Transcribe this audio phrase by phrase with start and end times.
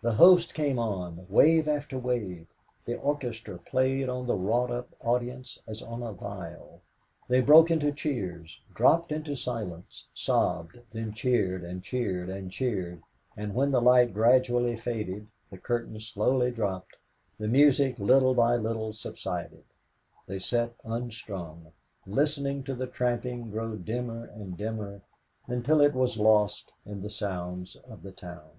[0.00, 2.46] The host came on, wave after wave;
[2.84, 6.80] the orchestra played on the wrought up audience as on a viol.
[7.26, 13.02] They broke into cheers, dropped into silence, sobbed, then cheered and cheered and cheered;
[13.36, 16.94] and when the light gradually faded, the curtain slowly dropped,
[17.36, 19.64] the music little by little subsided;
[20.28, 21.72] they sat unstrung,
[22.06, 25.02] listening to the tramping grow dimmer and dimmer
[25.48, 28.50] until it was lost in the sounds of the town.